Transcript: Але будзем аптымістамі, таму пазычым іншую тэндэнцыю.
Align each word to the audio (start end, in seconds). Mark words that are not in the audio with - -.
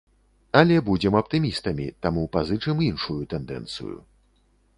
Але 0.61 0.77
будзем 0.87 1.17
аптымістамі, 1.19 1.85
таму 2.07 2.23
пазычым 2.37 2.83
іншую 2.89 3.19
тэндэнцыю. 3.37 3.97